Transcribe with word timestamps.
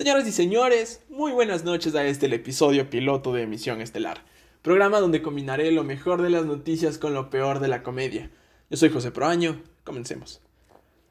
Señoras 0.00 0.26
y 0.26 0.32
señores, 0.32 1.02
muy 1.10 1.30
buenas 1.30 1.62
noches 1.62 1.94
a 1.94 2.06
este 2.06 2.24
el 2.24 2.32
episodio 2.32 2.88
piloto 2.88 3.34
de 3.34 3.42
Emisión 3.42 3.82
Estelar, 3.82 4.24
programa 4.62 4.98
donde 4.98 5.20
combinaré 5.20 5.70
lo 5.72 5.84
mejor 5.84 6.22
de 6.22 6.30
las 6.30 6.46
noticias 6.46 6.96
con 6.96 7.12
lo 7.12 7.28
peor 7.28 7.60
de 7.60 7.68
la 7.68 7.82
comedia. 7.82 8.30
Yo 8.70 8.78
soy 8.78 8.88
José 8.88 9.10
Proaño, 9.10 9.60
comencemos. 9.84 10.40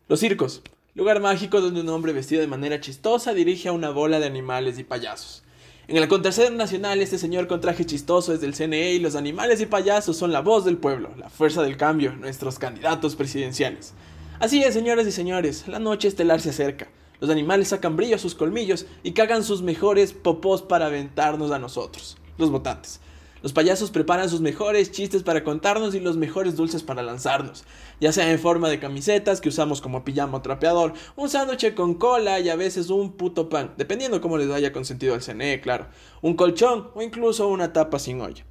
Los 0.08 0.22
circos, 0.22 0.64
lugar 0.96 1.22
mágico 1.22 1.62
donde 1.62 1.82
un 1.82 1.90
hombre 1.90 2.14
vestido 2.14 2.42
de 2.42 2.48
manera 2.48 2.82
chistosa 2.82 3.36
dirige 3.36 3.70
a 3.70 3.74
una 3.74 3.92
bola 3.92 4.20
de 4.20 4.26
animales 4.26 4.80
y 4.80 4.84
payasos. 4.84 5.44
En 5.88 5.96
el 5.96 6.02
acontecer 6.02 6.52
nacional, 6.52 7.00
este 7.00 7.20
señor 7.20 7.46
con 7.46 7.62
traje 7.62 7.86
chistoso 7.86 8.34
es 8.34 8.42
del 8.42 8.56
CNE 8.56 8.94
y 8.94 9.00
los 9.00 9.16
animales 9.16 9.62
y 9.62 9.68
payasos 9.68 10.18
son 10.18 10.32
la 10.32 10.42
voz 10.42 10.66
del 10.66 10.78
pueblo, 10.78 11.14
la 11.16 11.30
fuerza 11.30 11.62
del 11.62 11.78
cambio, 11.78 12.16
nuestros 12.16 12.58
candidatos 12.58 13.16
presidenciales. 13.16 13.94
Así 14.40 14.64
es, 14.64 14.74
señoras 14.74 15.06
y 15.06 15.12
señores, 15.12 15.68
la 15.68 15.78
noche 15.78 16.08
estelar 16.08 16.42
se 16.42 16.50
acerca. 16.50 16.88
Los 17.20 17.30
animales 17.30 17.70
sacan 17.70 17.98
brillo 17.98 18.16
a 18.16 18.20
sus 18.20 18.36
colmillos 18.36 18.86
y 19.04 19.12
cagan 19.12 19.44
sus 19.44 19.62
mejores 19.62 20.14
popós 20.14 20.62
para 20.62 20.86
aventarnos 20.86 21.52
a 21.52 21.60
nosotros, 21.60 22.18
los 22.38 22.50
votantes. 22.50 23.02
Los 23.42 23.54
payasos 23.54 23.90
preparan 23.90 24.30
sus 24.30 24.42
mejores 24.42 24.92
chistes 24.92 25.24
para 25.24 25.46
contarnos 25.46 25.96
y 25.96 26.02
los 26.02 26.18
mejores 26.18 26.58
dulces 26.58 26.84
para 26.84 27.02
lanzarnos, 27.02 27.64
ya 28.02 28.12
sea 28.12 28.30
en 28.30 28.40
forma 28.40 28.70
de 28.70 28.80
camisetas 28.80 29.40
que 29.40 29.48
usamos 29.48 29.80
como 29.80 30.04
pijama 30.04 30.40
o 30.40 30.42
trapeador, 30.42 30.94
un 31.16 31.30
sándwich 31.30 31.74
con 31.74 31.94
cola 31.94 32.42
y 32.42 32.50
a 32.50 32.58
veces 32.58 32.90
un 32.90 33.14
puto 33.14 33.48
pan, 33.48 33.74
dependiendo 33.78 34.20
cómo 34.20 34.38
les 34.38 34.50
haya 34.52 34.74
consentido 34.74 35.14
al 35.14 35.22
CNE, 35.22 35.62
claro, 35.62 35.88
un 36.22 36.36
colchón 36.36 36.90
o 36.96 37.02
incluso 37.02 37.48
una 37.48 37.72
tapa 37.72 37.98
sin 37.98 38.20
olla. 38.20 38.44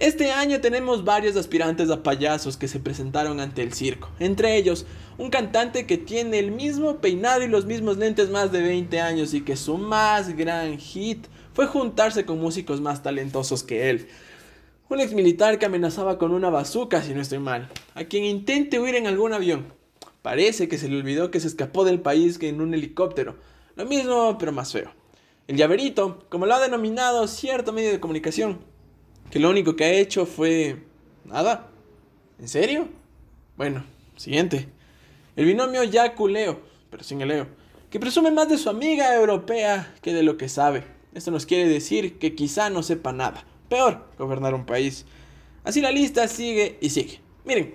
Este 0.00 0.32
año 0.32 0.62
tenemos 0.62 1.04
varios 1.04 1.36
aspirantes 1.36 1.90
a 1.90 2.02
payasos 2.02 2.56
que 2.56 2.68
se 2.68 2.80
presentaron 2.80 3.38
ante 3.38 3.60
el 3.60 3.74
circo, 3.74 4.08
entre 4.18 4.56
ellos 4.56 4.86
un 5.18 5.28
cantante 5.28 5.84
que 5.84 5.98
tiene 5.98 6.38
el 6.38 6.52
mismo 6.52 7.02
peinado 7.02 7.42
y 7.42 7.48
los 7.48 7.66
mismos 7.66 7.98
lentes 7.98 8.30
más 8.30 8.50
de 8.50 8.62
20 8.62 8.98
años 8.98 9.34
y 9.34 9.42
que 9.42 9.56
su 9.56 9.76
más 9.76 10.34
gran 10.34 10.78
hit 10.78 11.26
fue 11.52 11.66
juntarse 11.66 12.24
con 12.24 12.40
músicos 12.40 12.80
más 12.80 13.02
talentosos 13.02 13.62
que 13.62 13.90
él. 13.90 14.08
Un 14.88 15.00
ex 15.00 15.12
militar 15.12 15.58
que 15.58 15.66
amenazaba 15.66 16.16
con 16.16 16.32
una 16.32 16.48
bazooka, 16.48 17.02
si 17.02 17.12
no 17.12 17.20
estoy 17.20 17.38
mal, 17.38 17.68
a 17.94 18.04
quien 18.04 18.24
intente 18.24 18.80
huir 18.80 18.94
en 18.94 19.06
algún 19.06 19.34
avión. 19.34 19.66
Parece 20.22 20.66
que 20.66 20.78
se 20.78 20.88
le 20.88 20.96
olvidó 20.96 21.30
que 21.30 21.40
se 21.40 21.48
escapó 21.48 21.84
del 21.84 22.00
país 22.00 22.38
en 22.40 22.62
un 22.62 22.72
helicóptero. 22.72 23.36
Lo 23.76 23.84
mismo, 23.84 24.38
pero 24.38 24.50
más 24.50 24.72
feo. 24.72 24.94
El 25.46 25.58
llaverito, 25.58 26.24
como 26.30 26.46
lo 26.46 26.54
ha 26.54 26.60
denominado 26.60 27.28
cierto 27.28 27.74
medio 27.74 27.90
de 27.90 28.00
comunicación, 28.00 28.69
que 29.30 29.38
lo 29.38 29.50
único 29.50 29.76
que 29.76 29.84
ha 29.84 29.92
hecho 29.92 30.26
fue... 30.26 30.84
nada. 31.24 31.68
¿En 32.38 32.48
serio? 32.48 32.88
Bueno, 33.56 33.84
siguiente. 34.16 34.68
El 35.36 35.46
binomio 35.46 35.84
Yacu-Leo, 35.84 36.60
pero 36.90 37.04
sin 37.04 37.20
el 37.20 37.28
Leo, 37.28 37.46
que 37.90 38.00
presume 38.00 38.30
más 38.30 38.48
de 38.48 38.58
su 38.58 38.68
amiga 38.68 39.14
europea 39.14 39.94
que 40.02 40.12
de 40.12 40.22
lo 40.22 40.36
que 40.36 40.48
sabe. 40.48 40.84
Esto 41.14 41.30
nos 41.30 41.46
quiere 41.46 41.68
decir 41.68 42.18
que 42.18 42.34
quizá 42.34 42.70
no 42.70 42.82
sepa 42.82 43.12
nada. 43.12 43.44
Peor, 43.68 44.08
gobernar 44.18 44.54
un 44.54 44.66
país. 44.66 45.06
Así 45.64 45.80
la 45.80 45.90
lista 45.90 46.26
sigue 46.28 46.78
y 46.80 46.90
sigue. 46.90 47.20
Miren, 47.44 47.74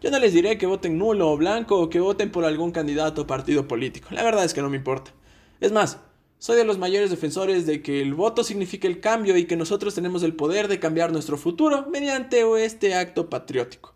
yo 0.00 0.10
no 0.10 0.18
les 0.18 0.32
diré 0.32 0.58
que 0.58 0.66
voten 0.66 0.98
nulo 0.98 1.30
o 1.30 1.36
blanco 1.36 1.80
o 1.80 1.88
que 1.88 2.00
voten 2.00 2.30
por 2.30 2.44
algún 2.44 2.72
candidato 2.72 3.22
o 3.22 3.26
partido 3.26 3.68
político. 3.68 4.08
La 4.10 4.22
verdad 4.22 4.44
es 4.44 4.52
que 4.52 4.62
no 4.62 4.68
me 4.68 4.76
importa. 4.76 5.12
Es 5.60 5.72
más, 5.72 5.98
soy 6.42 6.56
de 6.56 6.64
los 6.64 6.76
mayores 6.76 7.08
defensores 7.08 7.66
de 7.66 7.82
que 7.82 8.02
el 8.02 8.14
voto 8.14 8.42
significa 8.42 8.88
el 8.88 8.98
cambio 8.98 9.36
y 9.36 9.44
que 9.44 9.54
nosotros 9.54 9.94
tenemos 9.94 10.24
el 10.24 10.34
poder 10.34 10.66
de 10.66 10.80
cambiar 10.80 11.12
nuestro 11.12 11.38
futuro 11.38 11.86
mediante 11.88 12.42
este 12.64 12.96
acto 12.96 13.30
patriótico. 13.30 13.94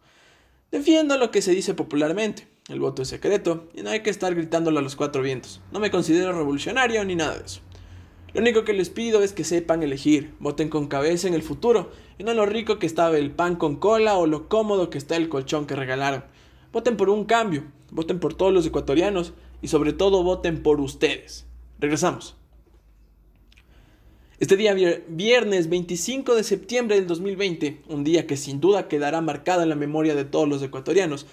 Defiendo 0.71 1.19
lo 1.19 1.33
que 1.33 1.43
se 1.43 1.51
dice 1.51 1.75
popularmente. 1.75 2.47
El 2.69 2.79
voto 2.79 3.03
es 3.03 3.09
secreto 3.09 3.67
y 3.75 3.83
no 3.83 3.91
hay 3.91 4.05
que 4.05 4.11
estar 4.11 4.33
gritándolo 4.33 4.79
a 4.79 4.83
los 4.83 4.95
cuatro 4.95 5.23
vientos. 5.23 5.61
No 5.73 5.81
me 5.81 5.91
considero 5.91 6.33
revolucionario 6.33 7.05
ni 7.05 7.17
nada 7.17 7.37
de 7.37 7.47
eso. 7.47 7.63
Lo 8.33 8.43
único 8.43 8.63
que 8.63 8.75
les 8.75 8.91
pido 8.91 9.25
es 9.25 9.33
que 9.33 9.43
sepan 9.43 9.83
elegir, 9.83 10.33
voten 10.39 10.69
con 10.69 10.87
cabeza 10.87 11.27
en 11.27 11.35
el 11.35 11.43
futuro 11.43 11.91
y 12.17 12.23
no 12.23 12.33
lo 12.33 12.47
rico 12.47 12.79
que 12.79 12.87
estaba 12.87 13.19
el 13.19 13.33
pan 13.33 13.57
con 13.57 13.75
cola 13.75 14.19
o 14.19 14.29
lo 14.29 14.49
cómodo 14.49 14.89
que 14.89 14.99
está 14.99 15.17
el 15.17 15.29
colchón 15.29 15.67
que 15.67 15.75
regalaron. 15.75 16.23
Voten 16.73 16.97
por 16.97 17.11
un 17.11 17.25
cambio, 17.25 17.65
voten 17.91 18.21
por 18.21 18.35
todos 18.35 18.53
los 18.53 18.65
ecuatorianos 18.65 19.35
y 19.63 19.67
sobre 19.67 19.93
todo 19.93 20.23
voten 20.23 20.63
por 20.63 20.81
ustedes. 20.81 21.47
Regresamos. 21.79 22.37
Este 24.39 24.59
día 24.59 24.75
viernes 25.09 25.71
25 25.71 26.35
de 26.35 26.45
septiembre 26.45 26.97
del 26.97 27.07
2020, 27.07 27.81
un 27.89 28.05
día 28.05 28.27
que 28.27 28.37
sin 28.37 28.61
duda 28.61 28.87
quedará 28.87 29.23
marcado 29.23 29.63
en 29.63 29.71
la 29.71 29.77
memoria 29.77 30.15
de 30.15 30.27
todos 30.27 30.47
los 30.47 30.63
ecuatorianos, 30.63 31.25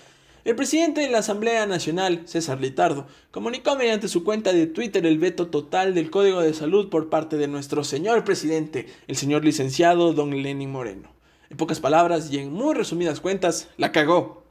el 0.45 0.55
presidente 0.55 1.01
de 1.01 1.09
la 1.09 1.17
Asamblea 1.17 1.65
Nacional, 1.65 2.21
César 2.23 2.61
Litardo, 2.61 3.05
comunicó 3.31 3.75
mediante 3.75 4.07
su 4.07 4.23
cuenta 4.23 4.53
de 4.53 4.67
Twitter 4.67 5.05
el 5.05 5.19
veto 5.19 5.47
total 5.47 5.93
del 5.93 6.11
Código 6.11 6.39
de 6.39 6.53
Salud 6.53 6.87
por 6.87 7.09
parte 7.09 7.35
de 7.35 7.49
nuestro 7.49 7.83
señor 7.83 8.23
presidente, 8.23 8.87
el 9.09 9.17
señor 9.17 9.43
licenciado 9.43 10.13
don 10.13 10.41
Lenin 10.41 10.71
Moreno. 10.71 11.09
En 11.49 11.57
pocas 11.57 11.81
palabras 11.81 12.31
y 12.31 12.39
en 12.39 12.53
muy 12.53 12.73
resumidas 12.73 13.19
cuentas, 13.19 13.67
la 13.75 13.91
cagó. 13.91 14.45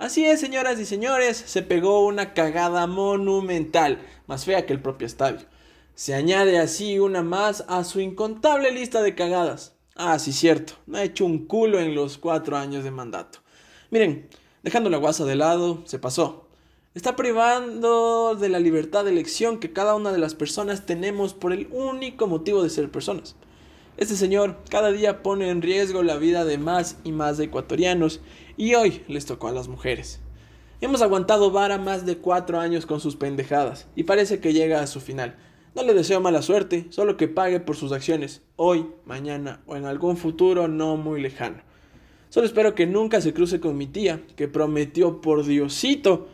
Así 0.00 0.24
es, 0.24 0.40
señoras 0.40 0.80
y 0.80 0.86
señores, 0.86 1.36
se 1.36 1.62
pegó 1.62 2.04
una 2.04 2.34
cagada 2.34 2.88
monumental, 2.88 4.00
más 4.26 4.44
fea 4.44 4.66
que 4.66 4.72
el 4.72 4.82
propio 4.82 5.06
estadio. 5.06 5.46
Se 5.94 6.14
añade 6.14 6.58
así 6.58 6.98
una 6.98 7.22
más 7.22 7.64
a 7.68 7.84
su 7.84 8.00
incontable 8.00 8.72
lista 8.72 9.02
de 9.02 9.14
cagadas. 9.14 9.76
Ah, 9.94 10.18
sí, 10.18 10.32
cierto, 10.32 10.72
no 10.86 10.96
ha 10.96 11.04
hecho 11.04 11.26
un 11.26 11.46
culo 11.46 11.80
en 11.80 11.94
los 11.94 12.16
cuatro 12.16 12.56
años 12.56 12.82
de 12.82 12.90
mandato. 12.90 13.40
Miren, 13.90 14.28
dejando 14.62 14.88
la 14.88 14.96
guasa 14.96 15.26
de 15.26 15.36
lado, 15.36 15.82
se 15.84 15.98
pasó. 15.98 16.48
Está 16.94 17.14
privando 17.14 18.34
de 18.34 18.48
la 18.48 18.58
libertad 18.58 19.04
de 19.04 19.10
elección 19.10 19.60
que 19.60 19.74
cada 19.74 19.94
una 19.94 20.12
de 20.12 20.18
las 20.18 20.34
personas 20.34 20.86
tenemos 20.86 21.34
por 21.34 21.52
el 21.52 21.68
único 21.70 22.26
motivo 22.26 22.62
de 22.62 22.70
ser 22.70 22.90
personas. 22.90 23.36
Este 23.98 24.16
señor 24.16 24.56
cada 24.70 24.92
día 24.92 25.22
pone 25.22 25.50
en 25.50 25.60
riesgo 25.60 26.02
la 26.02 26.16
vida 26.16 26.46
de 26.46 26.56
más 26.56 26.96
y 27.04 27.12
más 27.12 27.38
ecuatorianos 27.38 28.22
y 28.56 28.74
hoy 28.74 29.02
les 29.08 29.26
tocó 29.26 29.48
a 29.48 29.52
las 29.52 29.68
mujeres. 29.68 30.20
Hemos 30.80 31.02
aguantado 31.02 31.50
vara 31.50 31.76
más 31.76 32.06
de 32.06 32.16
cuatro 32.16 32.58
años 32.58 32.86
con 32.86 33.00
sus 33.00 33.16
pendejadas 33.16 33.88
y 33.94 34.04
parece 34.04 34.40
que 34.40 34.54
llega 34.54 34.80
a 34.80 34.86
su 34.86 35.00
final. 35.00 35.36
No 35.74 35.82
le 35.82 35.94
deseo 35.94 36.20
mala 36.20 36.42
suerte, 36.42 36.86
solo 36.90 37.16
que 37.16 37.28
pague 37.28 37.60
por 37.60 37.76
sus 37.76 37.92
acciones, 37.92 38.42
hoy, 38.56 38.86
mañana 39.06 39.62
o 39.66 39.76
en 39.76 39.86
algún 39.86 40.16
futuro 40.16 40.68
no 40.68 40.96
muy 40.96 41.20
lejano. 41.20 41.62
Solo 42.28 42.46
espero 42.46 42.74
que 42.74 42.86
nunca 42.86 43.20
se 43.20 43.32
cruce 43.32 43.60
con 43.60 43.76
mi 43.76 43.86
tía, 43.86 44.22
que 44.36 44.48
prometió 44.48 45.20
por 45.20 45.44
Diosito 45.44 46.28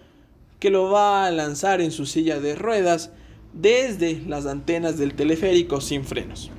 que 0.58 0.70
lo 0.70 0.90
va 0.90 1.26
a 1.26 1.30
lanzar 1.30 1.80
en 1.80 1.92
su 1.92 2.06
silla 2.06 2.40
de 2.40 2.54
ruedas 2.54 3.12
desde 3.52 4.20
las 4.26 4.46
antenas 4.46 4.98
del 4.98 5.14
teleférico 5.14 5.80
sin 5.80 6.04
frenos. 6.04 6.50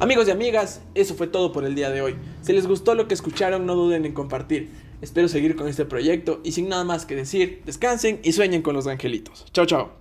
Amigos 0.00 0.26
y 0.26 0.32
amigas, 0.32 0.82
eso 0.94 1.14
fue 1.14 1.28
todo 1.28 1.52
por 1.52 1.64
el 1.64 1.74
día 1.74 1.90
de 1.90 2.02
hoy. 2.02 2.16
Si 2.42 2.52
les 2.52 2.66
gustó 2.66 2.94
lo 2.94 3.06
que 3.06 3.14
escucharon, 3.14 3.64
no 3.64 3.76
duden 3.76 4.04
en 4.04 4.12
compartir. 4.12 4.70
Espero 5.00 5.28
seguir 5.28 5.54
con 5.54 5.68
este 5.68 5.84
proyecto 5.84 6.40
y 6.42 6.52
sin 6.52 6.68
nada 6.68 6.84
más 6.84 7.06
que 7.06 7.14
decir, 7.14 7.62
descansen 7.64 8.20
y 8.24 8.32
sueñen 8.32 8.62
con 8.62 8.74
los 8.74 8.86
angelitos. 8.86 9.46
Chao, 9.52 9.66
chao. 9.66 9.94